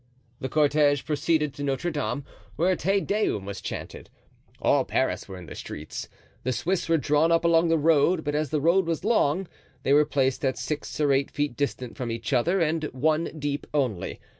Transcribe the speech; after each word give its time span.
The 0.39 0.49
cortege 0.49 1.05
proceeded 1.05 1.53
to 1.53 1.63
Notre 1.63 1.91
Dame, 1.91 2.23
where 2.55 2.71
a 2.71 2.75
Te 2.75 3.01
Deum 3.01 3.45
was 3.45 3.61
chanted. 3.61 4.09
All 4.59 4.83
Paris 4.83 5.27
were 5.29 5.37
in 5.37 5.45
the 5.45 5.53
streets. 5.53 6.09
The 6.41 6.51
Swiss 6.51 6.89
were 6.89 6.97
drawn 6.97 7.31
up 7.31 7.45
along 7.45 7.67
the 7.67 7.77
road, 7.77 8.23
but 8.23 8.33
as 8.33 8.49
the 8.49 8.59
road 8.61 8.87
was 8.87 9.03
long, 9.03 9.47
they 9.83 9.93
were 9.93 10.03
placed 10.03 10.43
at 10.43 10.57
six 10.57 10.99
or 10.99 11.13
eight 11.13 11.29
feet 11.29 11.55
distant 11.55 11.97
from 11.97 12.09
each 12.09 12.33
other 12.33 12.59
and 12.59 12.85
one 12.93 13.25
deep 13.39 13.67
only. 13.75 14.19